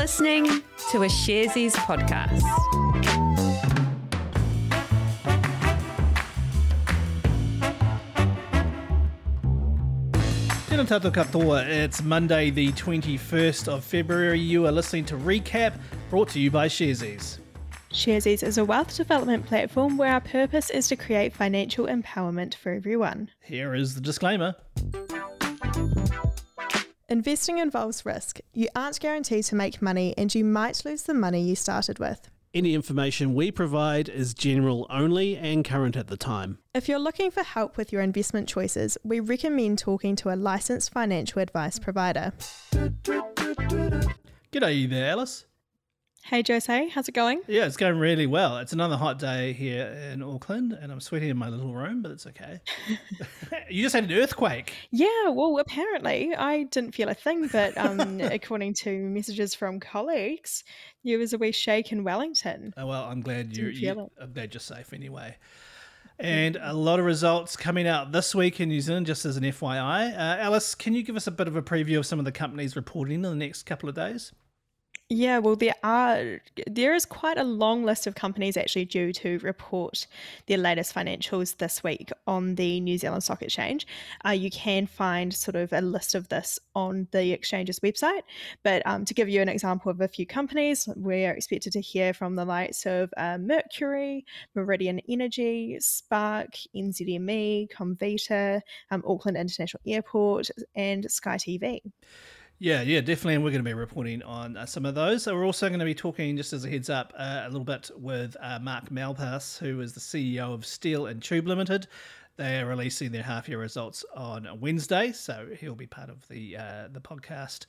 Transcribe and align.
listening 0.00 0.46
to 0.90 1.02
a 1.02 1.08
Sharesies 1.08 1.74
podcast. 1.84 2.40
Tēnā 10.70 10.86
tātou 10.88 11.12
katoa. 11.12 11.66
It's 11.68 12.00
Monday, 12.02 12.48
the 12.48 12.72
21st 12.72 13.68
of 13.68 13.84
February. 13.84 14.40
You 14.40 14.64
are 14.66 14.72
listening 14.72 15.04
to 15.04 15.16
Recap, 15.16 15.78
brought 16.08 16.30
to 16.30 16.40
you 16.40 16.50
by 16.50 16.66
Sharesies. 16.68 17.36
Sharesies 17.92 18.42
is 18.42 18.56
a 18.56 18.64
wealth 18.64 18.96
development 18.96 19.44
platform 19.44 19.98
where 19.98 20.14
our 20.14 20.22
purpose 20.22 20.70
is 20.70 20.88
to 20.88 20.96
create 20.96 21.34
financial 21.34 21.86
empowerment 21.86 22.54
for 22.54 22.72
everyone. 22.72 23.28
Here 23.42 23.74
is 23.74 23.96
the 23.96 24.00
disclaimer. 24.00 24.54
Investing 27.10 27.58
involves 27.58 28.06
risk. 28.06 28.38
You 28.54 28.68
aren't 28.76 29.00
guaranteed 29.00 29.42
to 29.46 29.56
make 29.56 29.82
money 29.82 30.14
and 30.16 30.32
you 30.32 30.44
might 30.44 30.84
lose 30.84 31.02
the 31.02 31.12
money 31.12 31.42
you 31.42 31.56
started 31.56 31.98
with. 31.98 32.30
Any 32.54 32.72
information 32.72 33.34
we 33.34 33.50
provide 33.50 34.08
is 34.08 34.32
general 34.32 34.86
only 34.88 35.36
and 35.36 35.64
current 35.64 35.96
at 35.96 36.06
the 36.06 36.16
time. 36.16 36.58
If 36.72 36.88
you're 36.88 37.00
looking 37.00 37.32
for 37.32 37.42
help 37.42 37.76
with 37.76 37.92
your 37.92 38.00
investment 38.00 38.48
choices, 38.48 38.96
we 39.02 39.18
recommend 39.18 39.80
talking 39.80 40.14
to 40.16 40.32
a 40.32 40.36
licensed 40.36 40.92
financial 40.92 41.42
advice 41.42 41.80
provider. 41.80 42.32
G'day 44.52 44.88
there, 44.88 45.10
Alice. 45.10 45.46
Hey 46.22 46.44
Jose, 46.46 46.88
how's 46.90 47.08
it 47.08 47.12
going? 47.12 47.40
Yeah, 47.48 47.66
it's 47.66 47.76
going 47.76 47.98
really 47.98 48.26
well. 48.26 48.58
It's 48.58 48.72
another 48.72 48.96
hot 48.96 49.18
day 49.18 49.52
here 49.52 49.86
in 50.12 50.22
Auckland, 50.22 50.72
and 50.72 50.92
I'm 50.92 51.00
sweating 51.00 51.28
in 51.28 51.36
my 51.36 51.48
little 51.48 51.74
room, 51.74 52.02
but 52.02 52.12
it's 52.12 52.26
okay. 52.26 52.60
you 53.70 53.82
just 53.82 53.94
had 53.94 54.04
an 54.04 54.12
earthquake. 54.12 54.74
Yeah, 54.92 55.30
well, 55.30 55.58
apparently 55.58 56.32
I 56.36 56.64
didn't 56.64 56.92
feel 56.94 57.08
a 57.08 57.14
thing, 57.14 57.48
but 57.48 57.76
um, 57.76 58.20
according 58.20 58.74
to 58.74 58.96
messages 59.08 59.54
from 59.54 59.80
colleagues, 59.80 60.62
there 61.04 61.18
was 61.18 61.32
a 61.32 61.38
wee 61.38 61.50
shake 61.50 61.90
in 61.90 62.04
Wellington. 62.04 62.74
Oh, 62.76 62.86
well, 62.86 63.04
I'm 63.04 63.22
glad 63.22 63.56
you, 63.56 63.66
you. 63.68 64.10
I'm 64.20 64.32
glad 64.32 64.54
you're 64.54 64.60
safe 64.60 64.92
anyway. 64.92 65.36
And 66.20 66.58
a 66.60 66.74
lot 66.74 67.00
of 67.00 67.06
results 67.06 67.56
coming 67.56 67.88
out 67.88 68.12
this 68.12 68.34
week 68.34 68.60
in 68.60 68.68
New 68.68 68.82
Zealand, 68.82 69.06
just 69.06 69.24
as 69.24 69.36
an 69.36 69.42
FYI. 69.42 70.12
Uh, 70.12 70.42
Alice, 70.42 70.74
can 70.74 70.94
you 70.94 71.02
give 71.02 71.16
us 71.16 71.26
a 71.26 71.30
bit 71.32 71.48
of 71.48 71.56
a 71.56 71.62
preview 71.62 71.98
of 71.98 72.06
some 72.06 72.18
of 72.18 72.24
the 72.26 72.32
companies 72.32 72.76
reporting 72.76 73.16
in 73.16 73.22
the 73.22 73.34
next 73.34 73.64
couple 73.64 73.88
of 73.88 73.94
days? 73.94 74.32
Yeah, 75.12 75.38
well, 75.38 75.56
there 75.56 75.74
are 75.82 76.40
there 76.68 76.94
is 76.94 77.04
quite 77.04 77.36
a 77.36 77.42
long 77.42 77.82
list 77.82 78.06
of 78.06 78.14
companies 78.14 78.56
actually 78.56 78.84
due 78.84 79.12
to 79.14 79.40
report 79.40 80.06
their 80.46 80.56
latest 80.56 80.94
financials 80.94 81.56
this 81.56 81.82
week 81.82 82.12
on 82.28 82.54
the 82.54 82.78
New 82.78 82.96
Zealand 82.96 83.24
Stock 83.24 83.42
Exchange. 83.42 83.88
Uh, 84.24 84.30
you 84.30 84.50
can 84.50 84.86
find 84.86 85.34
sort 85.34 85.56
of 85.56 85.72
a 85.72 85.80
list 85.80 86.14
of 86.14 86.28
this 86.28 86.60
on 86.76 87.08
the 87.10 87.32
exchange's 87.32 87.80
website. 87.80 88.22
But 88.62 88.86
um, 88.86 89.04
to 89.04 89.12
give 89.12 89.28
you 89.28 89.42
an 89.42 89.48
example 89.48 89.90
of 89.90 90.00
a 90.00 90.06
few 90.06 90.26
companies, 90.26 90.88
we're 90.94 91.32
expected 91.32 91.72
to 91.72 91.80
hear 91.80 92.14
from 92.14 92.36
the 92.36 92.44
likes 92.44 92.86
of 92.86 93.12
uh, 93.16 93.36
Mercury, 93.38 94.24
Meridian 94.54 95.00
Energy, 95.08 95.76
Spark, 95.80 96.50
NZME, 96.76 97.68
Comvita, 97.72 98.60
um, 98.92 99.02
Auckland 99.04 99.36
International 99.36 99.80
Airport, 99.84 100.50
and 100.76 101.10
Sky 101.10 101.34
TV. 101.34 101.80
Yeah, 102.62 102.82
yeah, 102.82 103.00
definitely. 103.00 103.36
And 103.36 103.42
we're 103.42 103.52
going 103.52 103.64
to 103.64 103.68
be 103.68 103.72
reporting 103.72 104.22
on 104.22 104.54
uh, 104.54 104.66
some 104.66 104.84
of 104.84 104.94
those. 104.94 105.22
So 105.22 105.34
we're 105.34 105.46
also 105.46 105.68
going 105.68 105.78
to 105.78 105.86
be 105.86 105.94
talking, 105.94 106.36
just 106.36 106.52
as 106.52 106.62
a 106.66 106.68
heads 106.68 106.90
up, 106.90 107.10
uh, 107.16 107.44
a 107.44 107.48
little 107.48 107.64
bit 107.64 107.90
with 107.96 108.36
uh, 108.38 108.58
Mark 108.58 108.90
Malpass, 108.90 109.58
who 109.58 109.80
is 109.80 109.94
the 109.94 110.00
CEO 110.00 110.52
of 110.52 110.66
Steel 110.66 111.06
and 111.06 111.22
Tube 111.22 111.48
Limited. 111.48 111.86
They 112.36 112.60
are 112.60 112.66
releasing 112.66 113.12
their 113.12 113.22
half 113.22 113.48
year 113.48 113.58
results 113.58 114.04
on 114.14 114.46
Wednesday, 114.60 115.12
so 115.12 115.48
he'll 115.58 115.74
be 115.74 115.86
part 115.86 116.10
of 116.10 116.28
the 116.28 116.58
uh, 116.58 116.88
the 116.92 117.00
podcast 117.00 117.64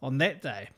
on 0.00 0.16
that 0.18 0.40
day. 0.40 0.70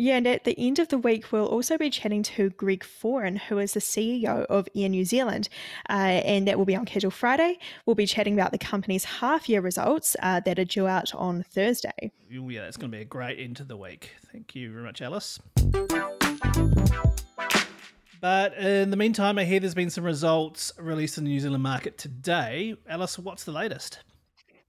Yeah, 0.00 0.16
and 0.16 0.26
at 0.26 0.44
the 0.44 0.58
end 0.58 0.78
of 0.78 0.88
the 0.88 0.96
week, 0.96 1.30
we'll 1.30 1.44
also 1.44 1.76
be 1.76 1.90
chatting 1.90 2.22
to 2.22 2.48
Greg 2.48 2.84
Foran, 2.84 3.38
who 3.38 3.58
is 3.58 3.74
the 3.74 3.80
CEO 3.80 4.46
of 4.46 4.66
Air 4.74 4.88
New 4.88 5.04
Zealand, 5.04 5.50
uh, 5.90 5.92
and 5.92 6.48
that 6.48 6.56
will 6.56 6.64
be 6.64 6.74
on 6.74 6.86
Casual 6.86 7.10
Friday. 7.10 7.58
We'll 7.84 7.96
be 7.96 8.06
chatting 8.06 8.32
about 8.32 8.50
the 8.50 8.56
company's 8.56 9.04
half 9.04 9.46
year 9.46 9.60
results 9.60 10.16
uh, 10.22 10.40
that 10.40 10.58
are 10.58 10.64
due 10.64 10.86
out 10.86 11.14
on 11.14 11.42
Thursday. 11.42 12.12
Yeah, 12.30 12.66
it's 12.66 12.78
going 12.78 12.90
to 12.90 12.96
be 12.96 13.02
a 13.02 13.04
great 13.04 13.38
end 13.38 13.56
to 13.56 13.64
the 13.64 13.76
week. 13.76 14.12
Thank 14.32 14.54
you 14.54 14.72
very 14.72 14.84
much, 14.84 15.02
Alice. 15.02 15.38
But 18.22 18.54
in 18.54 18.88
the 18.88 18.96
meantime, 18.96 19.38
I 19.38 19.44
hear 19.44 19.60
there's 19.60 19.74
been 19.74 19.90
some 19.90 20.04
results 20.04 20.72
released 20.78 21.18
in 21.18 21.24
the 21.24 21.30
New 21.30 21.40
Zealand 21.40 21.62
market 21.62 21.98
today. 21.98 22.74
Alice, 22.88 23.18
what's 23.18 23.44
the 23.44 23.52
latest? 23.52 23.98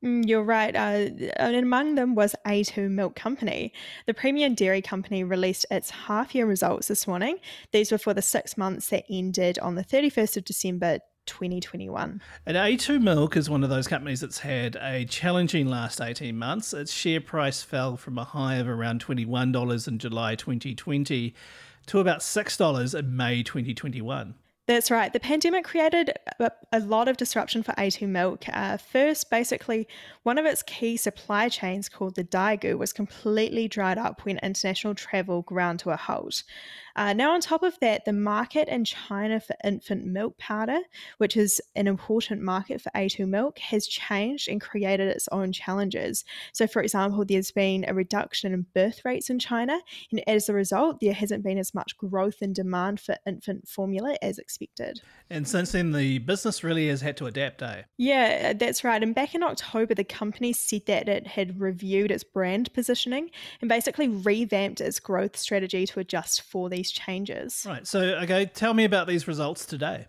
Mm, 0.03 0.27
You're 0.27 0.43
right. 0.43 0.75
Uh, 0.75 1.09
and 1.37 1.55
among 1.55 1.95
them 1.95 2.15
was 2.15 2.35
A2 2.45 2.89
Milk 2.89 3.15
Company. 3.15 3.71
The 4.07 4.13
premium 4.13 4.55
dairy 4.55 4.81
company 4.81 5.23
released 5.23 5.65
its 5.69 5.91
half 5.91 6.33
year 6.33 6.45
results 6.45 6.87
this 6.87 7.07
morning. 7.07 7.37
These 7.71 7.91
were 7.91 7.97
for 7.97 8.13
the 8.13 8.21
six 8.21 8.57
months 8.57 8.89
that 8.89 9.05
ended 9.09 9.59
on 9.59 9.75
the 9.75 9.83
31st 9.83 10.37
of 10.37 10.45
December 10.45 10.99
2021. 11.27 12.19
And 12.45 12.57
A2 12.57 13.01
Milk 13.01 13.37
is 13.37 13.49
one 13.49 13.63
of 13.63 13.69
those 13.69 13.87
companies 13.87 14.21
that's 14.21 14.39
had 14.39 14.75
a 14.81 15.05
challenging 15.05 15.67
last 15.67 16.01
18 16.01 16.35
months. 16.35 16.73
Its 16.73 16.91
share 16.91 17.21
price 17.21 17.61
fell 17.61 17.95
from 17.95 18.17
a 18.17 18.23
high 18.23 18.55
of 18.55 18.67
around 18.67 19.05
$21 19.05 19.87
in 19.87 19.99
July 19.99 20.35
2020 20.35 21.35
to 21.87 21.99
about 21.99 22.19
$6 22.19 22.99
in 22.99 23.15
May 23.15 23.43
2021. 23.43 24.35
That's 24.71 24.89
right. 24.89 25.11
The 25.11 25.19
pandemic 25.19 25.65
created 25.65 26.13
a, 26.39 26.79
lot 26.79 27.09
of 27.09 27.17
disruption 27.17 27.61
for 27.61 27.73
A2 27.73 28.07
Milk. 28.07 28.45
Uh, 28.47 28.77
first, 28.77 29.29
basically, 29.29 29.85
one 30.23 30.37
of 30.37 30.45
its 30.45 30.63
key 30.63 30.95
supply 30.95 31.49
chains 31.49 31.89
called 31.89 32.15
the 32.15 32.23
Daigou 32.23 32.77
was 32.77 32.93
completely 32.93 33.67
dried 33.67 33.97
up 33.97 34.23
when 34.23 34.37
international 34.37 34.95
travel 34.95 35.41
ground 35.41 35.79
to 35.79 35.89
a 35.89 35.97
halt. 35.97 36.43
Uh, 36.95 37.11
now, 37.11 37.33
on 37.33 37.41
top 37.41 37.63
of 37.63 37.77
that, 37.81 38.05
the 38.05 38.13
market 38.13 38.69
in 38.69 38.85
China 38.85 39.41
for 39.41 39.55
infant 39.63 40.05
milk 40.05 40.37
powder, 40.37 40.79
which 41.17 41.35
is 41.35 41.61
an 41.75 41.87
important 41.87 42.41
market 42.41 42.79
for 42.81 42.91
A2 42.95 43.27
Milk, 43.27 43.59
has 43.59 43.87
changed 43.87 44.47
and 44.47 44.61
created 44.61 45.09
its 45.09 45.27
own 45.33 45.51
challenges. 45.51 46.23
So, 46.53 46.65
for 46.65 46.81
example, 46.81 47.25
there's 47.25 47.51
been 47.51 47.83
a 47.87 47.93
reduction 47.93 48.53
in 48.53 48.65
birth 48.73 49.01
rates 49.03 49.29
in 49.29 49.39
China, 49.39 49.79
and 50.11 50.23
as 50.27 50.47
a 50.47 50.53
result, 50.53 50.99
there 51.01 51.13
hasn't 51.13 51.43
been 51.43 51.57
as 51.57 51.73
much 51.73 51.97
growth 51.97 52.41
in 52.41 52.53
demand 52.53 53.01
for 53.01 53.17
infant 53.25 53.67
formula 53.67 54.15
as 54.21 54.37
expected. 54.37 54.60
And 55.29 55.47
since 55.47 55.71
then, 55.71 55.93
the 55.93 56.17
business 56.19 56.63
really 56.63 56.89
has 56.89 57.01
had 57.01 57.15
to 57.17 57.25
adapt, 57.25 57.61
eh? 57.61 57.83
Yeah, 57.97 58.53
that's 58.53 58.83
right. 58.83 59.01
And 59.01 59.15
back 59.15 59.33
in 59.33 59.43
October, 59.43 59.95
the 59.95 60.03
company 60.03 60.51
said 60.53 60.85
that 60.87 61.07
it 61.07 61.25
had 61.25 61.59
reviewed 61.59 62.11
its 62.11 62.23
brand 62.23 62.73
positioning 62.73 63.31
and 63.61 63.69
basically 63.69 64.09
revamped 64.09 64.81
its 64.81 64.99
growth 64.99 65.37
strategy 65.37 65.85
to 65.87 65.99
adjust 65.99 66.41
for 66.41 66.69
these 66.69 66.91
changes. 66.91 67.65
Right. 67.67 67.87
So, 67.87 68.01
okay, 68.23 68.45
tell 68.45 68.73
me 68.73 68.83
about 68.83 69.07
these 69.07 69.27
results 69.27 69.65
today. 69.65 70.07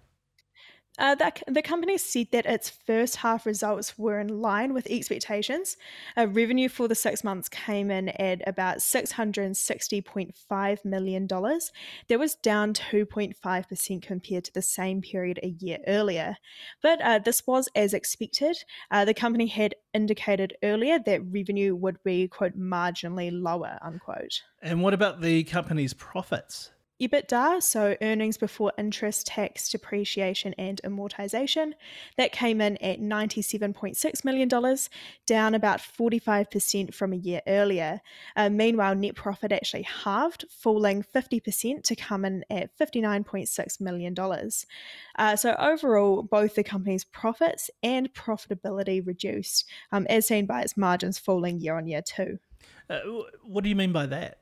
Uh, 0.99 1.15
that, 1.15 1.43
the 1.47 1.63
company 1.63 1.97
said 1.97 2.27
that 2.33 2.45
its 2.45 2.69
first 2.69 3.17
half 3.17 3.47
results 3.47 3.99
were 3.99 4.21
in 4.21 4.29
line 4.29 4.75
with 4.75 4.87
expectations. 4.91 5.79
Uh, 6.19 6.29
revenue 6.29 6.69
for 6.69 6.87
the 6.87 6.95
six 6.95 7.25
months 7.25 7.49
came 7.49 7.91
in 7.91 8.11
at 8.11 8.47
about 8.47 8.77
$660.5 8.79 10.85
million. 10.85 11.27
That 11.27 12.19
was 12.19 12.35
down 12.35 12.75
2.5% 12.75 14.03
compared 14.03 14.45
to 14.45 14.53
the 14.53 14.61
same 14.61 15.01
period 15.01 15.41
a 15.43 15.55
year 15.59 15.79
earlier. 15.87 16.37
But 16.83 17.01
uh, 17.01 17.21
this 17.21 17.47
was 17.47 17.71
as 17.75 17.95
expected. 17.95 18.59
Uh, 18.91 19.07
the 19.07 19.15
company 19.15 19.47
had 19.47 19.75
indicated 19.95 20.59
earlier 20.63 20.99
that 20.99 21.25
revenue 21.25 21.75
would 21.75 22.05
be, 22.05 22.29
quote, 22.29 22.59
marginally 22.59 23.31
lower, 23.33 23.79
unquote. 23.81 24.43
And 24.61 24.83
what 24.83 24.93
about 24.93 25.23
the 25.23 25.45
company's 25.45 25.95
profits? 25.95 26.71
EBITDA, 27.01 27.63
so 27.63 27.97
earnings 28.01 28.37
before 28.37 28.73
interest, 28.79 29.27
tax, 29.27 29.69
depreciation, 29.69 30.55
and 30.59 30.81
amortization, 30.85 31.73
that 32.17 32.33
came 32.33 32.61
in 32.61 32.77
at 32.79 33.01
$97.6 33.01 34.25
million, 34.25 34.49
down 35.27 35.55
about 35.55 35.81
45% 35.81 36.95
from 36.95 37.13
a 37.13 37.17
year 37.17 37.41
earlier. 37.47 38.01
Uh, 38.37 38.51
meanwhile, 38.51 38.95
net 38.95 39.15
profit 39.15 39.53
actually 39.53 39.83
halved, 39.83 40.44
falling 40.49 41.03
50% 41.03 41.83
to 41.83 41.97
come 41.97 42.25
in 42.25 42.44
at 42.50 42.71
$59.6 42.79 43.81
million. 43.81 44.15
Uh, 45.19 45.37
so, 45.37 45.56
overall, 45.59 46.23
both 46.23 46.55
the 46.55 46.65
company's 46.65 47.05
profits 47.05 47.71
and 47.83 48.12
profitability 48.15 49.05
reduced, 49.05 49.69
um, 49.91 50.06
as 50.09 50.29
seen 50.29 50.47
by 50.47 50.62
its 50.62 50.77
margins 50.77 51.19
falling 51.19 51.61
year 51.61 51.77
on 51.77 51.87
year, 51.87 52.03
too. 52.03 52.38
Uh, 52.88 53.00
what 53.43 53.65
do 53.65 53.71
you 53.71 53.77
mean 53.77 53.93
by 53.93 54.06
that? 54.06 54.38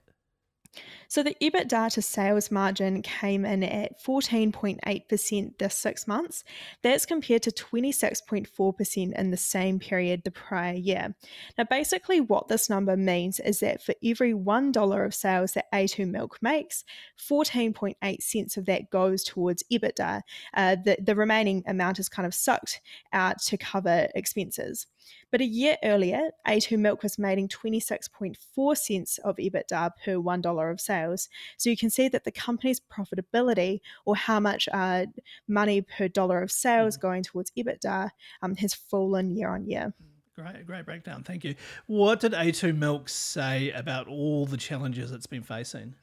So 1.09 1.25
the 1.25 1.37
EBITDA 1.43 1.93
to 1.95 2.03
sales 2.03 2.53
margin 2.53 3.03
came 3.03 3.45
in 3.45 3.65
at 3.65 4.01
14.8% 4.03 5.59
this 5.59 5.75
six 5.75 6.07
months. 6.07 6.45
That's 6.83 7.05
compared 7.05 7.43
to 7.43 7.51
26.4% 7.51 9.13
in 9.19 9.31
the 9.31 9.37
same 9.37 9.81
period 9.81 10.23
the 10.23 10.31
prior 10.31 10.75
year. 10.75 11.17
Now, 11.59 11.65
basically, 11.65 12.21
what 12.21 12.47
this 12.47 12.71
number 12.71 12.97
means 12.97 13.41
is 13.41 13.59
that 13.59 13.83
for 13.83 13.95
every 14.05 14.33
$1 14.33 15.07
of 15.07 15.15
sales 15.15 15.53
that 15.55 15.73
A2 15.73 16.09
Milk 16.09 16.39
makes, 16.41 16.85
14.8 17.19 18.23
cents 18.23 18.57
of 18.57 18.67
that 18.67 18.91
goes 18.91 19.25
towards 19.25 19.65
EBITDA. 19.73 20.23
Uh, 20.55 20.77
the, 20.77 20.97
the 21.03 21.17
remaining 21.17 21.65
amount 21.67 21.99
is 21.99 22.09
kind 22.09 22.27
of 22.27 22.35
sucked 22.35 22.81
out 23.13 23.43
to 23.43 23.57
cover 23.57 24.07
expenses. 24.15 24.87
But 25.31 25.41
a 25.41 25.45
year 25.45 25.77
earlier, 25.83 26.31
A2 26.47 26.79
Milk 26.79 27.03
was 27.03 27.19
making 27.19 27.49
26.4 27.49 28.77
cents 28.77 29.19
of 29.19 29.37
EBITDA 29.37 29.93
per 30.05 30.15
$1 30.17 30.73
of 30.73 30.81
sales. 30.81 31.29
So 31.57 31.71
you 31.71 31.77
can 31.77 31.91
see 31.91 32.09
that 32.09 32.25
the 32.25 32.33
company's 32.33 32.81
profitability, 32.81 33.81
or 34.05 34.17
how 34.17 34.41
much 34.41 34.69
uh, 34.73 35.07
money 35.47 35.83
per 35.83 36.09
dollar 36.09 36.43
of 36.43 36.51
sales 36.51 36.97
mm. 36.97 37.01
going 37.01 37.23
towards 37.23 37.53
EBITDA, 37.53 38.11
um, 38.43 38.57
has 38.57 38.75
fallen 38.75 39.37
year 39.37 39.51
on 39.51 39.67
year. 39.67 39.93
Great, 40.35 40.67
great 40.67 40.87
breakdown. 40.87 41.23
Thank 41.23 41.45
you. 41.45 41.55
What 41.87 42.21
did 42.21 42.33
A2 42.33 42.77
Milk 42.77 43.09
say 43.09 43.71
about 43.71 44.09
all 44.09 44.47
the 44.47 44.57
challenges 44.57 45.13
it's 45.13 45.27
been 45.27 45.43
facing? 45.43 45.95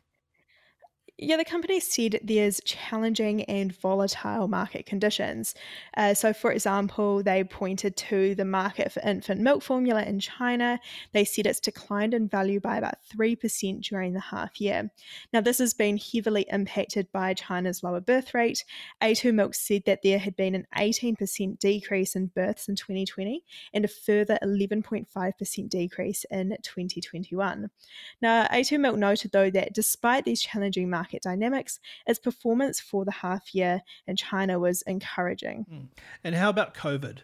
Yeah, 1.19 1.37
the 1.37 1.45
company 1.45 1.79
said 1.79 2.19
there's 2.23 2.61
challenging 2.63 3.41
and 3.45 3.75
volatile 3.75 4.47
market 4.47 4.85
conditions. 4.85 5.55
Uh, 5.95 6.13
so, 6.13 6.31
for 6.31 6.51
example, 6.51 7.23
they 7.23 7.43
pointed 7.43 7.97
to 7.97 8.35
the 8.35 8.45
market 8.45 8.91
for 8.91 8.99
infant 8.99 9.41
milk 9.41 9.63
formula 9.63 10.03
in 10.03 10.19
China. 10.19 10.79
They 11.13 11.25
said 11.25 11.47
it's 11.47 11.59
declined 11.59 12.13
in 12.13 12.27
value 12.27 12.59
by 12.59 12.77
about 12.77 12.99
3% 13.11 13.81
during 13.81 14.13
the 14.13 14.19
half 14.19 14.61
year. 14.61 14.91
Now, 15.33 15.41
this 15.41 15.57
has 15.57 15.73
been 15.73 15.97
heavily 15.97 16.45
impacted 16.51 17.11
by 17.11 17.33
China's 17.33 17.81
lower 17.81 17.99
birth 17.99 18.35
rate. 18.35 18.63
A2 19.01 19.33
Milk 19.33 19.55
said 19.55 19.85
that 19.87 20.03
there 20.03 20.19
had 20.19 20.35
been 20.35 20.53
an 20.53 20.67
18% 20.77 21.57
decrease 21.57 22.15
in 22.15 22.27
births 22.27 22.69
in 22.69 22.75
2020 22.75 23.43
and 23.73 23.85
a 23.85 23.87
further 23.87 24.37
11.5% 24.43 25.69
decrease 25.69 26.25
in 26.29 26.49
2021. 26.61 27.71
Now, 28.21 28.45
A2 28.45 28.79
Milk 28.79 28.97
noted, 28.97 29.31
though, 29.31 29.49
that 29.49 29.73
despite 29.73 30.23
these 30.23 30.43
challenging 30.43 30.91
market 30.91 31.06
market 31.07 31.23
dynamics, 31.23 31.79
its 32.05 32.19
performance 32.19 32.81
for 32.81 33.05
the 33.05 33.11
half 33.11 33.55
year 33.55 33.81
in 34.07 34.15
China 34.17 34.59
was 34.59 34.81
encouraging. 34.81 35.65
Hmm. 35.69 35.85
And 36.21 36.35
how 36.35 36.49
about 36.49 36.73
COVID? 36.73 37.19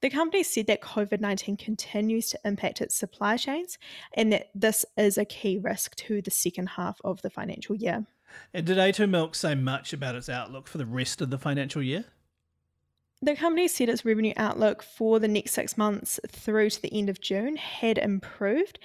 The 0.00 0.10
company 0.10 0.42
said 0.42 0.66
that 0.66 0.82
COVID 0.82 1.20
19 1.20 1.56
continues 1.56 2.30
to 2.30 2.38
impact 2.44 2.80
its 2.80 2.96
supply 2.96 3.36
chains 3.36 3.78
and 4.14 4.32
that 4.32 4.50
this 4.54 4.84
is 4.96 5.16
a 5.16 5.24
key 5.24 5.56
risk 5.56 5.94
to 5.96 6.20
the 6.20 6.32
second 6.32 6.70
half 6.70 6.98
of 7.04 7.22
the 7.22 7.30
financial 7.30 7.76
year. 7.76 8.04
And 8.52 8.66
did 8.66 8.76
A2 8.76 9.08
Milk 9.08 9.36
say 9.36 9.54
much 9.54 9.92
about 9.92 10.16
its 10.16 10.28
outlook 10.28 10.66
for 10.66 10.78
the 10.78 10.86
rest 10.86 11.20
of 11.20 11.30
the 11.30 11.38
financial 11.38 11.80
year? 11.82 12.06
The 13.24 13.36
company 13.36 13.68
said 13.68 13.88
its 13.88 14.04
revenue 14.04 14.34
outlook 14.36 14.82
for 14.82 15.18
the 15.18 15.28
next 15.28 15.52
six 15.52 15.78
months 15.78 16.20
through 16.28 16.68
to 16.68 16.82
the 16.82 16.92
end 16.92 17.08
of 17.08 17.22
June 17.22 17.56
had 17.56 17.96
improved 17.96 18.78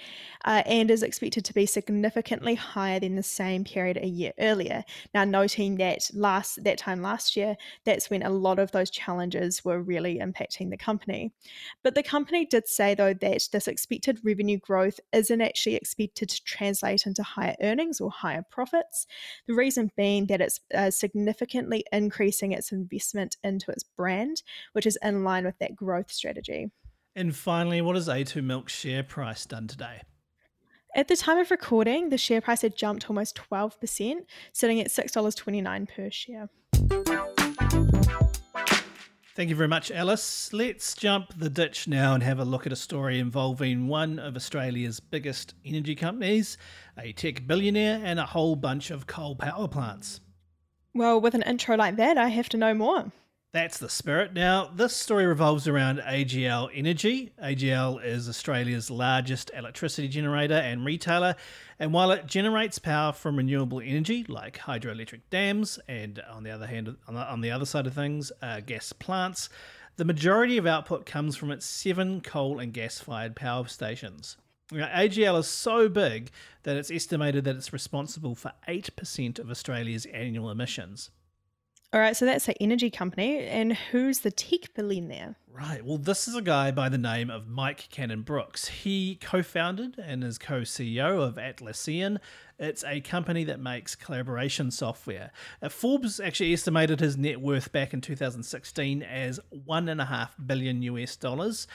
uh, 0.46 0.62
and 0.64 0.90
is 0.90 1.02
expected 1.02 1.44
to 1.44 1.52
be 1.52 1.66
significantly 1.66 2.54
higher 2.54 2.98
than 2.98 3.16
the 3.16 3.22
same 3.22 3.64
period 3.64 3.98
a 3.98 4.06
year 4.06 4.32
earlier. 4.38 4.82
Now, 5.12 5.24
noting 5.24 5.76
that 5.76 6.10
last 6.14 6.64
that 6.64 6.78
time 6.78 7.02
last 7.02 7.36
year, 7.36 7.58
that's 7.84 8.08
when 8.08 8.22
a 8.22 8.30
lot 8.30 8.58
of 8.58 8.72
those 8.72 8.88
challenges 8.88 9.62
were 9.62 9.82
really 9.82 10.18
impacting 10.18 10.70
the 10.70 10.78
company. 10.78 11.34
But 11.82 11.94
the 11.94 12.02
company 12.02 12.46
did 12.46 12.66
say 12.66 12.94
though 12.94 13.12
that 13.12 13.48
this 13.52 13.68
expected 13.68 14.20
revenue 14.24 14.58
growth 14.58 15.00
isn't 15.12 15.42
actually 15.42 15.74
expected 15.74 16.30
to 16.30 16.42
translate 16.44 17.04
into 17.04 17.22
higher 17.22 17.56
earnings 17.60 18.00
or 18.00 18.10
higher 18.10 18.46
profits. 18.50 19.06
The 19.46 19.54
reason 19.54 19.90
being 19.98 20.28
that 20.28 20.40
it's 20.40 20.60
uh, 20.74 20.90
significantly 20.90 21.84
increasing 21.92 22.52
its 22.52 22.72
investment 22.72 23.36
into 23.44 23.70
its 23.70 23.82
brand 23.82 24.29
which 24.72 24.86
is 24.86 24.98
in 25.02 25.24
line 25.24 25.44
with 25.44 25.58
that 25.58 25.74
growth 25.74 26.10
strategy. 26.10 26.70
And 27.16 27.34
finally, 27.34 27.80
what 27.80 27.96
has 27.96 28.08
A2 28.08 28.42
Milk's 28.44 28.72
share 28.72 29.02
price 29.02 29.46
done 29.46 29.66
today? 29.66 30.02
At 30.94 31.08
the 31.08 31.16
time 31.16 31.38
of 31.38 31.50
recording, 31.50 32.08
the 32.08 32.18
share 32.18 32.40
price 32.40 32.62
had 32.62 32.76
jumped 32.76 33.08
almost 33.08 33.40
12%, 33.50 34.26
sitting 34.52 34.80
at 34.80 34.88
$6.29 34.88 35.88
per 35.88 36.10
share. 36.10 36.48
Thank 39.36 39.48
you 39.48 39.56
very 39.56 39.68
much, 39.68 39.90
Alice. 39.92 40.52
Let's 40.52 40.94
jump 40.94 41.38
the 41.38 41.48
ditch 41.48 41.86
now 41.86 42.14
and 42.14 42.22
have 42.22 42.40
a 42.40 42.44
look 42.44 42.66
at 42.66 42.72
a 42.72 42.76
story 42.76 43.20
involving 43.20 43.86
one 43.86 44.18
of 44.18 44.34
Australia's 44.36 44.98
biggest 44.98 45.54
energy 45.64 45.94
companies, 45.94 46.58
a 46.98 47.12
tech 47.12 47.46
billionaire, 47.46 48.00
and 48.04 48.18
a 48.18 48.26
whole 48.26 48.56
bunch 48.56 48.90
of 48.90 49.06
coal 49.06 49.36
power 49.36 49.68
plants. 49.68 50.20
Well, 50.92 51.20
with 51.20 51.34
an 51.34 51.42
intro 51.42 51.76
like 51.76 51.96
that, 51.96 52.18
I 52.18 52.28
have 52.28 52.48
to 52.50 52.56
know 52.56 52.74
more. 52.74 53.12
That's 53.52 53.78
the 53.78 53.88
spirit. 53.88 54.32
Now, 54.32 54.70
this 54.72 54.94
story 54.94 55.26
revolves 55.26 55.66
around 55.66 55.98
AGL 55.98 56.70
Energy. 56.72 57.32
AGL 57.42 58.04
is 58.04 58.28
Australia's 58.28 58.92
largest 58.92 59.50
electricity 59.56 60.06
generator 60.06 60.54
and 60.54 60.84
retailer, 60.84 61.34
and 61.76 61.92
while 61.92 62.12
it 62.12 62.26
generates 62.26 62.78
power 62.78 63.12
from 63.12 63.34
renewable 63.34 63.80
energy 63.80 64.24
like 64.28 64.58
hydroelectric 64.58 65.22
dams, 65.30 65.80
and 65.88 66.22
on 66.30 66.44
the 66.44 66.50
other 66.52 66.68
hand, 66.68 66.94
on 67.08 67.14
the, 67.14 67.28
on 67.28 67.40
the 67.40 67.50
other 67.50 67.66
side 67.66 67.88
of 67.88 67.94
things, 67.94 68.30
uh, 68.40 68.60
gas 68.60 68.92
plants, 68.92 69.48
the 69.96 70.04
majority 70.04 70.56
of 70.56 70.64
output 70.64 71.04
comes 71.04 71.34
from 71.34 71.50
its 71.50 71.66
seven 71.66 72.20
coal 72.20 72.60
and 72.60 72.72
gas-fired 72.72 73.34
power 73.34 73.66
stations. 73.66 74.36
Now, 74.70 74.86
AGL 74.94 75.40
is 75.40 75.48
so 75.48 75.88
big 75.88 76.30
that 76.62 76.76
it's 76.76 76.92
estimated 76.92 77.42
that 77.42 77.56
it's 77.56 77.72
responsible 77.72 78.36
for 78.36 78.52
8% 78.68 79.40
of 79.40 79.50
Australia's 79.50 80.06
annual 80.06 80.52
emissions. 80.52 81.10
All 81.92 81.98
right, 81.98 82.16
so 82.16 82.24
that's 82.24 82.46
the 82.46 82.60
energy 82.62 82.88
company. 82.88 83.40
And 83.40 83.72
who's 83.72 84.20
the 84.20 84.30
tech 84.30 84.74
billionaire? 84.74 85.08
There? 85.10 85.36
Right. 85.52 85.84
Well, 85.84 85.98
this 85.98 86.28
is 86.28 86.36
a 86.36 86.40
guy 86.40 86.70
by 86.70 86.88
the 86.88 86.96
name 86.96 87.28
of 87.28 87.48
Mike 87.48 87.88
Cannon 87.90 88.22
Brookes. 88.22 88.68
He 88.68 89.16
co 89.20 89.42
founded 89.42 89.98
and 89.98 90.22
is 90.22 90.38
co 90.38 90.60
CEO 90.60 91.20
of 91.20 91.34
Atlassian. 91.34 92.18
It's 92.60 92.84
a 92.84 93.00
company 93.00 93.42
that 93.44 93.58
makes 93.58 93.96
collaboration 93.96 94.70
software. 94.70 95.32
Uh, 95.60 95.68
Forbes 95.68 96.20
actually 96.20 96.52
estimated 96.52 97.00
his 97.00 97.16
net 97.16 97.40
worth 97.40 97.72
back 97.72 97.92
in 97.92 98.00
2016 98.00 99.02
as 99.02 99.40
one 99.50 99.88
and 99.88 100.00
a 100.00 100.04
half 100.04 100.36
billion 100.46 100.80
US 100.82 101.16
dollars. 101.16 101.66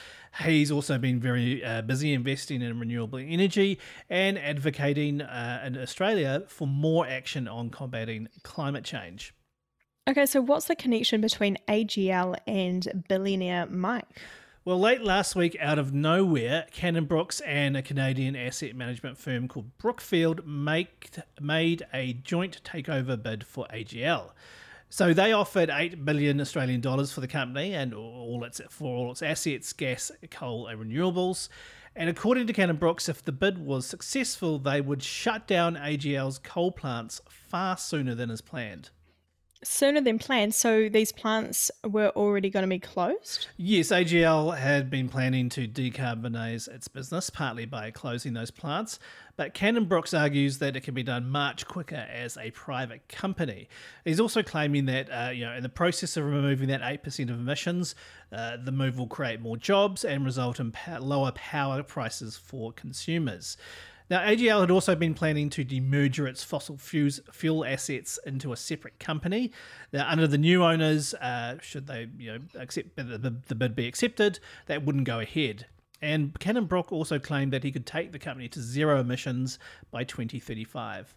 He's 0.42 0.70
also 0.70 0.96
been 0.96 1.20
very 1.20 1.62
uh, 1.62 1.82
busy 1.82 2.14
investing 2.14 2.62
in 2.62 2.80
renewable 2.80 3.18
energy 3.18 3.78
and 4.08 4.38
advocating 4.38 5.20
uh, 5.20 5.62
in 5.66 5.76
Australia 5.76 6.44
for 6.48 6.66
more 6.66 7.06
action 7.06 7.46
on 7.46 7.68
combating 7.68 8.28
climate 8.42 8.84
change. 8.84 9.34
Okay, 10.08 10.24
so 10.24 10.40
what's 10.40 10.66
the 10.66 10.76
connection 10.76 11.20
between 11.20 11.58
AGL 11.66 12.36
and 12.46 13.04
billionaire 13.08 13.66
Mike? 13.66 14.06
Well, 14.64 14.78
late 14.78 15.02
last 15.02 15.34
week, 15.34 15.56
out 15.58 15.80
of 15.80 15.92
nowhere, 15.92 16.66
Cannon 16.70 17.06
Brookes 17.06 17.40
and 17.40 17.76
a 17.76 17.82
Canadian 17.82 18.36
asset 18.36 18.76
management 18.76 19.18
firm 19.18 19.48
called 19.48 19.76
Brookfield 19.78 20.46
make, 20.46 21.10
made 21.40 21.86
a 21.92 22.12
joint 22.12 22.62
takeover 22.62 23.20
bid 23.20 23.44
for 23.44 23.66
AGL. 23.74 24.30
So 24.88 25.12
they 25.12 25.32
offered 25.32 25.70
eight 25.70 26.04
billion 26.04 26.40
Australian 26.40 26.80
dollars 26.80 27.10
for 27.10 27.20
the 27.20 27.26
company 27.26 27.74
and 27.74 27.92
all 27.92 28.44
its 28.44 28.60
for 28.70 28.96
all 28.96 29.10
its 29.10 29.22
assets, 29.22 29.72
gas, 29.72 30.12
coal, 30.30 30.68
and 30.68 30.80
renewables. 30.80 31.48
And 31.96 32.08
according 32.08 32.46
to 32.46 32.52
Cannon 32.52 32.76
Brookes, 32.76 33.08
if 33.08 33.24
the 33.24 33.32
bid 33.32 33.58
was 33.58 33.86
successful, 33.86 34.60
they 34.60 34.80
would 34.80 35.02
shut 35.02 35.48
down 35.48 35.74
AGL's 35.74 36.38
coal 36.38 36.70
plants 36.70 37.20
far 37.28 37.76
sooner 37.76 38.14
than 38.14 38.30
is 38.30 38.40
planned 38.40 38.90
sooner 39.66 40.00
than 40.00 40.18
planned. 40.18 40.54
So 40.54 40.88
these 40.88 41.12
plants 41.12 41.70
were 41.84 42.10
already 42.10 42.50
going 42.50 42.62
to 42.62 42.68
be 42.68 42.78
closed? 42.78 43.48
Yes, 43.56 43.88
AGL 43.88 44.56
had 44.56 44.90
been 44.90 45.08
planning 45.08 45.48
to 45.50 45.66
decarbonise 45.66 46.68
its 46.68 46.88
business, 46.88 47.30
partly 47.30 47.66
by 47.66 47.90
closing 47.90 48.34
those 48.34 48.50
plants. 48.50 48.98
But 49.36 49.52
Cannon 49.52 49.84
Brookes 49.84 50.14
argues 50.14 50.58
that 50.58 50.76
it 50.76 50.82
can 50.82 50.94
be 50.94 51.02
done 51.02 51.28
much 51.28 51.66
quicker 51.66 52.06
as 52.10 52.38
a 52.38 52.50
private 52.52 53.06
company. 53.08 53.68
He's 54.04 54.20
also 54.20 54.42
claiming 54.42 54.86
that, 54.86 55.10
uh, 55.10 55.30
you 55.30 55.44
know, 55.44 55.52
in 55.52 55.62
the 55.62 55.68
process 55.68 56.16
of 56.16 56.24
removing 56.24 56.68
that 56.68 56.80
8% 56.80 57.30
of 57.30 57.38
emissions, 57.38 57.94
uh, 58.32 58.56
the 58.56 58.72
move 58.72 58.98
will 58.98 59.06
create 59.06 59.40
more 59.40 59.58
jobs 59.58 60.04
and 60.04 60.24
result 60.24 60.58
in 60.58 60.72
pa- 60.72 60.98
lower 61.00 61.32
power 61.32 61.82
prices 61.82 62.36
for 62.36 62.72
consumers. 62.72 63.58
Now, 64.08 64.20
AGL 64.20 64.60
had 64.60 64.70
also 64.70 64.94
been 64.94 65.14
planning 65.14 65.50
to 65.50 65.64
demerger 65.64 66.28
its 66.28 66.44
fossil 66.44 66.78
fuel 66.78 67.64
assets 67.64 68.18
into 68.24 68.52
a 68.52 68.56
separate 68.56 68.98
company. 69.00 69.50
Now, 69.92 70.08
under 70.08 70.26
the 70.26 70.38
new 70.38 70.62
owners, 70.62 71.14
uh, 71.14 71.56
should 71.60 71.86
they 71.86 72.08
you 72.18 72.32
know 72.32 72.38
accept 72.58 72.96
the, 72.96 73.36
the 73.46 73.54
bid 73.54 73.74
be 73.74 73.88
accepted, 73.88 74.38
that 74.66 74.84
wouldn't 74.84 75.04
go 75.04 75.20
ahead. 75.20 75.66
And 76.02 76.38
Cannon 76.38 76.66
Brook 76.66 76.92
also 76.92 77.18
claimed 77.18 77.52
that 77.52 77.64
he 77.64 77.72
could 77.72 77.86
take 77.86 78.12
the 78.12 78.18
company 78.18 78.48
to 78.50 78.60
zero 78.60 79.00
emissions 79.00 79.58
by 79.90 80.04
2035. 80.04 81.14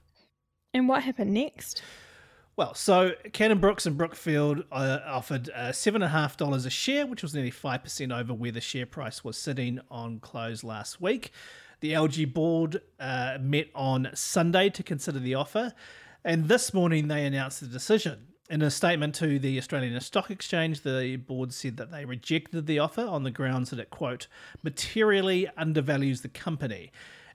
And 0.73 0.87
what 0.87 1.03
happened 1.03 1.33
next? 1.33 1.81
Well, 2.55 2.73
so 2.73 3.11
Cannon 3.31 3.59
Brookes 3.59 3.85
and 3.85 3.97
Brookfield 3.97 4.65
uh, 4.71 4.99
offered 5.05 5.49
uh, 5.55 5.69
$7.5 5.69 6.65
a 6.65 6.69
share, 6.69 7.05
which 7.05 7.23
was 7.23 7.33
nearly 7.33 7.51
5% 7.51 8.17
over 8.17 8.33
where 8.33 8.51
the 8.51 8.61
share 8.61 8.85
price 8.85 9.23
was 9.23 9.37
sitting 9.37 9.79
on 9.89 10.19
close 10.19 10.63
last 10.63 10.99
week. 10.99 11.31
The 11.81 11.93
LG 11.93 12.33
board 12.33 12.81
uh, 12.99 13.37
met 13.39 13.67
on 13.73 14.09
Sunday 14.13 14.69
to 14.69 14.83
consider 14.83 15.19
the 15.19 15.35
offer, 15.35 15.73
and 16.23 16.47
this 16.47 16.73
morning 16.73 17.07
they 17.07 17.25
announced 17.25 17.61
the 17.61 17.67
decision. 17.67 18.27
In 18.49 18.61
a 18.61 18.71
statement 18.71 19.15
to 19.15 19.39
the 19.39 19.57
Australian 19.57 19.99
Stock 20.01 20.31
Exchange, 20.31 20.81
the 20.81 21.15
board 21.17 21.53
said 21.53 21.77
that 21.77 21.91
they 21.91 22.03
rejected 22.03 22.65
the 22.65 22.79
offer 22.79 23.05
on 23.05 23.23
the 23.23 23.31
grounds 23.31 23.69
that 23.69 23.79
it, 23.79 23.91
quote, 23.91 24.27
materially 24.63 25.47
undervalues 25.55 26.21
the 26.21 26.29
company 26.29 26.91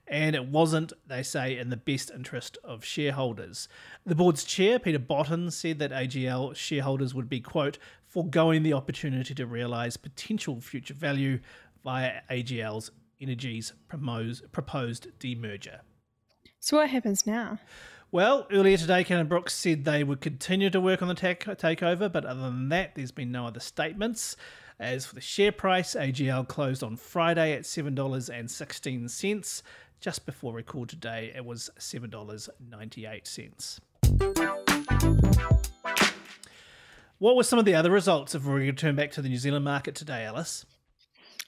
and 0.07 0.35
it 0.35 0.45
wasn't, 0.45 0.93
they 1.07 1.23
say, 1.23 1.57
in 1.57 1.69
the 1.69 1.77
best 1.77 2.11
interest 2.11 2.57
of 2.63 2.85
shareholders. 2.85 3.67
The 4.05 4.15
board's 4.15 4.43
chair, 4.43 4.77
Peter 4.77 4.99
Botten, 4.99 5.51
said 5.51 5.79
that 5.79 5.91
AGL 5.91 6.55
shareholders 6.55 7.13
would 7.15 7.27
be, 7.27 7.39
quote, 7.39 7.77
foregoing 8.07 8.63
the 8.63 8.73
opportunity 8.73 9.33
to 9.33 9.47
realise 9.47 9.97
potential 9.97 10.61
future 10.61 10.93
value 10.93 11.39
via 11.83 12.21
AGL's 12.29 12.91
Energy's 13.21 13.73
proposed 13.87 15.09
demerger. 15.19 15.79
So, 16.59 16.77
what 16.77 16.89
happens 16.89 17.27
now? 17.27 17.59
Well, 18.11 18.47
earlier 18.51 18.77
today, 18.77 19.03
Cannon 19.03 19.27
Brookes 19.27 19.53
said 19.53 19.83
they 19.83 20.03
would 20.03 20.21
continue 20.21 20.69
to 20.69 20.79
work 20.79 21.01
on 21.01 21.07
the 21.07 21.15
take- 21.15 21.43
takeover, 21.43 22.11
but 22.11 22.25
other 22.25 22.41
than 22.41 22.69
that, 22.69 22.95
there's 22.95 23.11
been 23.11 23.31
no 23.31 23.45
other 23.45 23.59
statements. 23.59 24.35
As 24.79 25.05
for 25.05 25.15
the 25.15 25.21
share 25.21 25.51
price, 25.51 25.95
AGL 25.95 26.47
closed 26.47 26.83
on 26.83 26.97
Friday 26.97 27.53
at 27.53 27.63
$7.16. 27.63 29.61
Just 29.99 30.25
before 30.25 30.53
record 30.53 30.89
today, 30.89 31.31
it 31.35 31.45
was 31.45 31.69
$7.98. 31.79 33.79
What 37.17 37.35
were 37.35 37.43
some 37.43 37.59
of 37.59 37.65
the 37.65 37.75
other 37.75 37.91
results 37.91 38.35
if 38.35 38.45
we 38.45 38.53
return 38.53 38.95
back 38.95 39.11
to 39.11 39.21
the 39.21 39.29
New 39.29 39.37
Zealand 39.37 39.65
market 39.65 39.95
today, 39.95 40.25
Alice? 40.25 40.65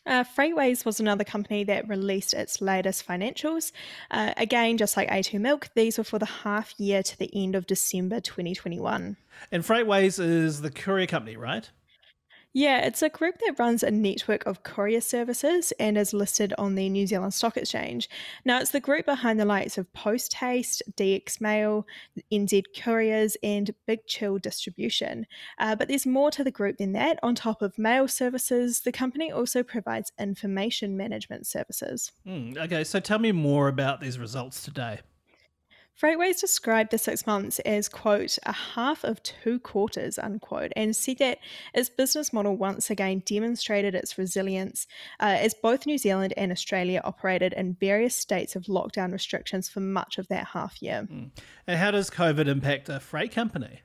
Uh, 0.07 0.23
Freightways 0.23 0.85
was 0.85 1.01
another 1.01 1.25
company 1.25 1.65
that 1.65 1.87
released 1.89 2.33
its 2.33 2.61
latest 2.61 3.05
financials. 3.05 3.73
Uh, 4.09 4.33
again, 4.37 4.77
just 4.77 4.95
like 4.95 5.09
A2 5.09 5.39
Milk, 5.39 5.69
these 5.75 5.97
were 5.97 6.03
for 6.05 6.17
the 6.17 6.25
half 6.25 6.73
year 6.79 7.03
to 7.03 7.19
the 7.19 7.29
end 7.33 7.55
of 7.55 7.67
December 7.67 8.21
2021. 8.21 9.17
And 9.51 9.63
Freightways 9.63 10.17
is 10.17 10.61
the 10.61 10.71
courier 10.71 11.07
company, 11.07 11.35
right? 11.35 11.69
Yeah, 12.57 12.79
it's 12.79 13.03
a 13.03 13.09
group 13.09 13.37
that 13.45 13.59
runs 13.59 13.83
a 13.83 13.91
network 13.91 14.47
of 14.47 14.63
courier 14.63 14.99
services 14.99 15.71
and 15.79 15.95
is 15.95 16.11
listed 16.11 16.55
on 16.57 16.73
the 16.73 16.89
New 16.89 17.05
Zealand 17.05 17.35
Stock 17.35 17.55
Exchange. 17.55 18.09
Now, 18.45 18.59
it's 18.59 18.71
the 18.71 18.79
group 18.79 19.05
behind 19.05 19.39
the 19.39 19.45
likes 19.45 19.77
of 19.77 19.93
Post 19.93 20.33
Haste, 20.33 20.81
DX 20.95 21.39
Mail, 21.39 21.85
NZ 22.31 22.63
Couriers, 22.75 23.37
and 23.43 23.69
Big 23.85 24.07
Chill 24.07 24.39
Distribution. 24.39 25.27
Uh, 25.59 25.75
but 25.75 25.87
there's 25.87 26.07
more 26.07 26.31
to 26.31 26.43
the 26.43 26.49
group 26.49 26.77
than 26.77 26.93
that. 26.93 27.19
On 27.21 27.35
top 27.35 27.61
of 27.61 27.77
mail 27.77 28.07
services, 28.07 28.79
the 28.79 28.91
company 28.91 29.31
also 29.31 29.61
provides 29.61 30.11
information 30.19 30.97
management 30.97 31.45
services. 31.45 32.11
Mm, 32.25 32.57
okay, 32.57 32.83
so 32.83 32.99
tell 32.99 33.19
me 33.19 33.31
more 33.31 33.67
about 33.67 34.01
these 34.01 34.17
results 34.17 34.63
today. 34.63 35.01
Freightways 35.99 36.39
described 36.39 36.91
the 36.91 36.97
six 36.99 37.25
months 37.25 37.57
as, 37.59 37.89
quote, 37.89 38.37
a 38.45 38.51
half 38.51 39.03
of 39.03 39.23
two 39.23 39.59
quarters, 39.59 40.19
unquote, 40.19 40.71
and 40.75 40.95
said 40.95 41.17
that 41.17 41.39
its 41.73 41.89
business 41.89 42.31
model 42.31 42.55
once 42.55 42.91
again 42.91 43.23
demonstrated 43.25 43.95
its 43.95 44.15
resilience 44.15 44.85
uh, 45.19 45.37
as 45.39 45.55
both 45.55 45.87
New 45.87 45.97
Zealand 45.97 46.35
and 46.37 46.51
Australia 46.51 47.01
operated 47.03 47.53
in 47.53 47.77
various 47.79 48.15
states 48.15 48.55
of 48.55 48.65
lockdown 48.65 49.11
restrictions 49.11 49.67
for 49.69 49.79
much 49.79 50.19
of 50.19 50.27
that 50.27 50.47
half 50.47 50.81
year. 50.83 51.07
Mm. 51.11 51.31
And 51.65 51.79
how 51.79 51.89
does 51.89 52.11
COVID 52.11 52.47
impact 52.47 52.89
a 52.89 52.99
freight 52.99 53.31
company? 53.31 53.81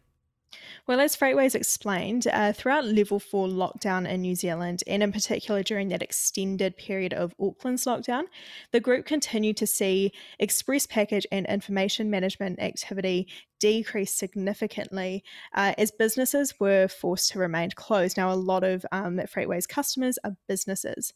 Well, 0.86 1.00
as 1.00 1.16
Freightways 1.16 1.54
explained, 1.54 2.26
uh, 2.26 2.52
throughout 2.52 2.84
level 2.84 3.18
four 3.18 3.46
lockdown 3.46 4.08
in 4.08 4.22
New 4.22 4.34
Zealand, 4.34 4.82
and 4.86 5.02
in 5.02 5.12
particular 5.12 5.62
during 5.62 5.88
that 5.88 6.02
extended 6.02 6.76
period 6.76 7.14
of 7.14 7.34
Auckland's 7.38 7.84
lockdown, 7.84 8.24
the 8.72 8.80
group 8.80 9.06
continued 9.06 9.56
to 9.58 9.66
see 9.66 10.12
express 10.38 10.86
package 10.86 11.26
and 11.30 11.46
information 11.46 12.10
management 12.10 12.60
activity 12.60 13.28
decrease 13.60 14.12
significantly 14.12 15.22
uh, 15.54 15.72
as 15.78 15.92
businesses 15.92 16.58
were 16.58 16.88
forced 16.88 17.30
to 17.30 17.38
remain 17.38 17.70
closed. 17.70 18.16
Now, 18.16 18.32
a 18.32 18.34
lot 18.34 18.64
of 18.64 18.84
um, 18.90 19.18
Freightways 19.18 19.68
customers 19.68 20.18
are 20.24 20.36
businesses. 20.48 21.12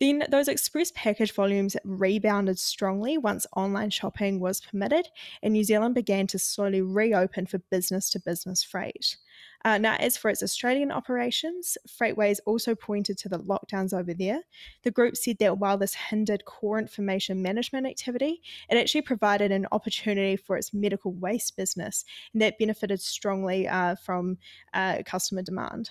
Then 0.00 0.24
those 0.28 0.48
express 0.48 0.92
package 0.94 1.32
volumes 1.32 1.76
rebounded 1.84 2.58
strongly 2.58 3.16
once 3.16 3.46
online 3.56 3.90
shopping 3.90 4.40
was 4.40 4.60
permitted, 4.60 5.08
and 5.42 5.52
New 5.52 5.64
Zealand 5.64 5.94
began 5.94 6.26
to 6.28 6.38
slowly 6.38 6.82
reopen 6.82 7.46
for 7.46 7.58
business 7.70 8.10
to 8.10 8.20
business 8.20 8.62
freight. 8.62 9.16
Uh, 9.64 9.78
now, 9.78 9.96
as 9.96 10.16
for 10.16 10.28
its 10.28 10.42
Australian 10.42 10.92
operations, 10.92 11.78
Freightways 11.88 12.38
also 12.44 12.74
pointed 12.74 13.16
to 13.18 13.28
the 13.30 13.38
lockdowns 13.38 13.98
over 13.98 14.12
there. 14.12 14.40
The 14.82 14.90
group 14.90 15.16
said 15.16 15.38
that 15.38 15.58
while 15.58 15.78
this 15.78 15.94
hindered 15.94 16.44
core 16.44 16.78
information 16.78 17.40
management 17.40 17.86
activity, 17.86 18.42
it 18.68 18.76
actually 18.76 19.02
provided 19.02 19.52
an 19.52 19.66
opportunity 19.72 20.36
for 20.36 20.58
its 20.58 20.74
medical 20.74 21.12
waste 21.14 21.56
business, 21.56 22.04
and 22.32 22.42
that 22.42 22.58
benefited 22.58 23.00
strongly 23.00 23.66
uh, 23.66 23.94
from 23.94 24.36
uh, 24.74 24.98
customer 25.06 25.40
demand. 25.40 25.90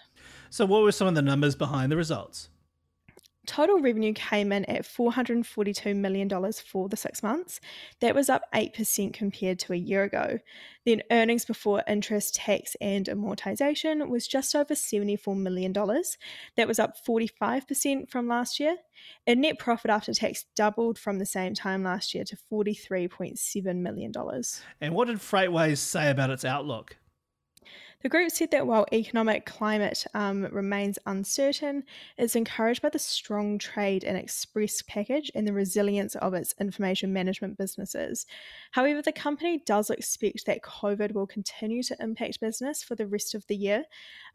So, 0.52 0.66
what 0.66 0.84
were 0.84 0.92
some 0.92 1.08
of 1.08 1.16
the 1.16 1.24
numbers 1.24 1.56
behind 1.56 1.92
the 1.92 1.98
results? 1.98 2.50
Total 3.46 3.78
revenue 3.78 4.14
came 4.14 4.54
in 4.54 4.64
at 4.66 4.84
$442 4.84 5.96
million 5.96 6.30
for 6.54 6.88
the 6.88 6.96
six 6.96 7.22
months. 7.22 7.60
That 8.00 8.16
was 8.16 8.30
up 8.30 8.44
8% 8.54 9.14
compared 9.14 9.60
to 9.60 9.74
a 9.74 9.78
year 9.78 10.04
ago. 10.04 10.40
Then 10.86 11.02
earnings 11.12 11.44
before 11.44 11.84
interest, 11.88 12.36
tax, 12.36 12.76
and 12.80 13.06
amortization 13.06 14.08
was 14.08 14.28
just 14.28 14.56
over 14.56 14.74
$74 14.74 15.38
million. 15.38 15.74
That 15.74 16.68
was 16.68 16.80
up 16.80 16.96
45% 17.06 18.10
from 18.10 18.28
last 18.30 18.62
year. 18.62 18.78
And 19.28 19.42
net 19.42 19.60
profit 19.60 19.92
after 19.92 20.14
tax 20.14 20.46
doubled 20.56 20.98
from 20.98 21.20
the 21.20 21.26
same 21.26 21.54
time 21.54 21.84
last 21.84 22.14
year 22.14 22.24
to 22.24 22.38
$43.7 22.52 23.76
million. 23.76 24.14
And 24.80 24.94
what 24.96 25.08
did 25.08 25.18
Freightways 25.18 25.80
say 25.80 26.10
about 26.10 26.30
its 26.30 26.46
outlook? 26.46 26.98
The 28.04 28.10
group 28.10 28.32
said 28.32 28.52
that 28.52 28.68
while 28.68 28.86
economic 28.92 29.46
climate 29.46 30.06
um, 30.14 30.44
remains 30.52 31.00
uncertain, 31.06 31.86
it's 32.18 32.36
encouraged 32.36 32.82
by 32.82 32.90
the 32.90 33.00
strong 33.00 33.58
trade 33.58 34.04
and 34.04 34.18
express 34.18 34.82
package 34.82 35.32
and 35.34 35.48
the 35.48 35.54
resilience 35.54 36.16
of 36.16 36.34
its 36.34 36.54
information 36.60 37.14
management 37.14 37.58
businesses. 37.58 38.26
However, 38.72 39.02
the 39.02 39.14
company 39.14 39.64
does 39.66 39.90
expect 39.90 40.46
that 40.48 40.64
COVID 40.64 41.14
will 41.14 41.26
continue 41.26 41.82
to 41.84 41.96
impact 42.02 42.42
business 42.42 42.84
for 42.84 42.96
the 42.96 43.08
rest 43.08 43.36
of 43.36 43.48
the 43.48 43.56
year 43.56 43.86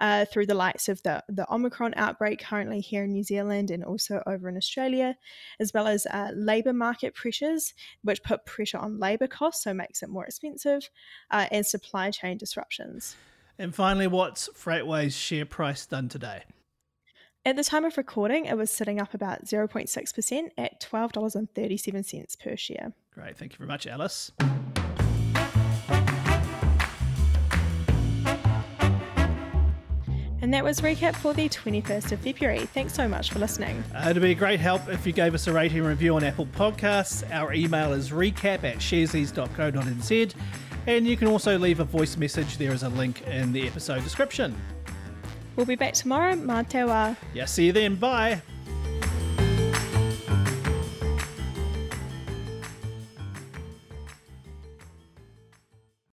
uh, 0.01 0.25
through 0.25 0.47
the 0.47 0.55
likes 0.55 0.89
of 0.89 1.03
the, 1.03 1.23
the 1.29 1.47
Omicron 1.53 1.93
outbreak 1.97 2.43
currently 2.43 2.81
here 2.81 3.05
in 3.05 3.13
New 3.13 3.23
Zealand 3.23 3.71
and 3.71 3.85
also 3.85 4.23
over 4.27 4.49
in 4.49 4.57
Australia, 4.57 5.15
as 5.61 5.75
well 5.75 5.87
as 5.87 6.07
uh, 6.07 6.31
labour 6.35 6.73
market 6.73 7.15
pressures, 7.15 7.75
which 8.03 8.23
put 8.23 8.47
pressure 8.47 8.79
on 8.79 8.99
labour 8.99 9.27
costs, 9.27 9.65
so 9.65 9.75
makes 9.75 10.03
it 10.03 10.09
more 10.09 10.25
expensive, 10.25 10.89
uh, 11.31 11.49
and 11.53 11.67
supply 11.67 12.11
chain 12.11 12.39
disruptions. 12.39 13.15
And 13.59 13.75
finally, 13.75 14.07
what's 14.07 14.49
Freightways 14.51 15.19
share 15.19 15.45
price 15.45 15.85
done 15.85 16.09
today? 16.09 16.45
At 17.45 17.57
the 17.57 17.65
time 17.65 17.85
of 17.85 17.97
recording, 17.97 18.45
it 18.45 18.57
was 18.57 18.71
sitting 18.71 19.01
up 19.01 19.15
about 19.15 19.45
0.6% 19.45 20.51
at 20.57 20.81
$12.37 20.81 22.39
per 22.39 22.57
share. 22.57 22.93
Great. 23.13 23.37
Thank 23.37 23.53
you 23.53 23.59
very 23.59 23.69
much, 23.69 23.87
Alice. 23.87 24.31
And 30.41 30.55
that 30.55 30.63
was 30.63 30.81
recap 30.81 31.17
for 31.17 31.35
the 31.35 31.49
21st 31.49 32.13
of 32.13 32.21
February. 32.21 32.61
Thanks 32.61 32.95
so 32.95 33.09
much 33.09 33.31
for 33.33 33.39
listening. 33.39 33.83
Uh, 33.95 34.09
it'd 34.11 34.23
be 34.23 34.31
a 34.31 34.35
great 34.35 34.61
help 34.61 34.89
if 34.89 35.07
you 35.07 35.13
gave 35.13 35.35
us 35.35 35.47
a 35.49 35.53
rating 35.53 35.79
and 35.79 35.89
review 35.89 36.15
on 36.15 36.23
Apple 36.23 36.47
Podcasts. 36.47 37.29
Our 37.33 37.53
email 37.53 37.93
is 37.93 38.11
recap 38.11 38.63
at 38.63 38.77
sharesies.co.nz. 38.77 40.35
And 40.89 41.07
you 41.07 41.19
can 41.19 41.29
also 41.29 41.59
leave 41.59 41.81
a 41.81 41.85
voice 41.85 42.17
message. 42.17 42.57
There 42.57 42.73
is 42.73 42.83
a 42.83 42.89
link 42.89 43.21
in 43.27 43.53
the 43.53 43.67
episode 43.67 44.03
description. 44.05 44.57
We'll 45.55 45.67
be 45.67 45.77
back 45.77 45.93
tomorrow. 45.93 46.33
Mā 46.35 46.67
te 46.67 46.79
wā. 46.79 47.15
Yeah, 47.35 47.45
see 47.45 47.67
you 47.67 47.73
then. 47.73 47.97
Bye. 47.97 48.41